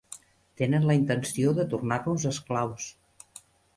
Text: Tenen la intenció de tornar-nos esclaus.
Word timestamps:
Tenen 0.61 0.87
la 0.91 0.95
intenció 0.99 1.53
de 1.59 1.65
tornar-nos 1.75 2.27
esclaus. 2.33 2.89